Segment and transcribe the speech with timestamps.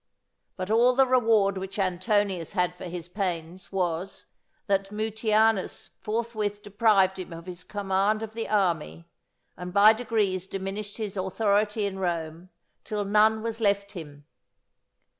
[0.55, 4.25] But all the reward which Antonius had for his pains, was,
[4.65, 9.07] that Mutianus forthwith deprived him of his command of the army,
[9.55, 12.49] and by degrees diminished his authority in Rome
[12.83, 14.25] till none was left him.